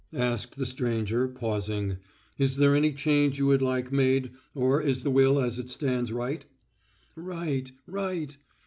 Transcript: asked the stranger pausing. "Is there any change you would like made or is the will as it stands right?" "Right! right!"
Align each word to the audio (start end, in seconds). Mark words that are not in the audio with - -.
asked 0.17 0.57
the 0.57 0.65
stranger 0.65 1.27
pausing. 1.27 1.97
"Is 2.39 2.57
there 2.57 2.73
any 2.75 2.91
change 2.91 3.37
you 3.37 3.45
would 3.45 3.61
like 3.61 3.91
made 3.91 4.31
or 4.55 4.81
is 4.81 5.03
the 5.03 5.11
will 5.11 5.39
as 5.39 5.59
it 5.59 5.69
stands 5.69 6.11
right?" 6.11 6.43
"Right! 7.15 7.71
right!" 7.85 8.35